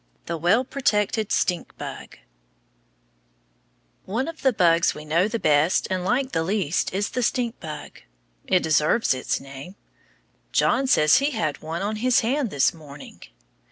THE 0.25 0.35
WELL 0.35 0.65
PROTECTED 0.65 1.31
STINK 1.31 1.77
BUG 1.77 2.17
One 4.05 4.27
of 4.27 4.41
the 4.41 4.51
bugs 4.51 4.95
we 4.95 5.05
know 5.05 5.27
the 5.27 5.37
best 5.37 5.87
and 5.91 6.03
like 6.03 6.31
the 6.31 6.41
least 6.41 6.91
is 6.91 7.11
the 7.11 7.21
stink 7.21 7.59
bug. 7.59 7.99
It 8.47 8.63
deserves 8.63 9.13
its 9.13 9.39
name. 9.39 9.75
John 10.51 10.87
says 10.87 11.17
he 11.17 11.29
had 11.29 11.61
one 11.61 11.83
on 11.83 11.97
his 11.97 12.21
hand 12.21 12.49
this 12.49 12.73
morning. 12.73 13.21